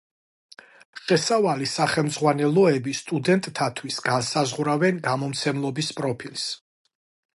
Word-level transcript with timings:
შესავალი 1.09 1.67
სახელმძღვანელოები 1.73 2.95
სტუდენტთათვის 3.01 4.01
განსაზღვრავენ 4.09 4.99
გამომცემლობის 5.09 5.93
პროფილს. 6.01 6.49